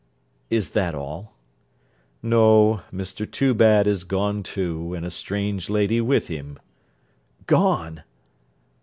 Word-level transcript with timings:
'Is 0.49 0.71
that 0.71 0.95
all?' 0.95 1.35
'No. 2.23 2.81
Mr 2.91 3.29
Toobad 3.29 3.85
is 3.85 4.03
gone 4.03 4.41
too, 4.41 4.95
and 4.95 5.05
a 5.05 5.11
strange 5.11 5.69
lady 5.69 6.01
with 6.01 6.25
him.' 6.25 6.57
'Gone!' 7.45 8.01